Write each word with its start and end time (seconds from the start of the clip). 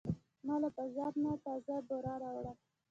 ما 0.45 0.55
له 0.61 0.69
بازار 0.77 1.13
نه 1.23 1.31
تازه 1.45 1.75
بوره 1.87 2.13
راوړه. 2.21 2.53